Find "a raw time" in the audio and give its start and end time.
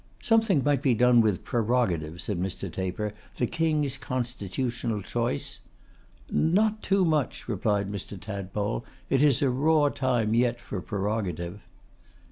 9.43-10.33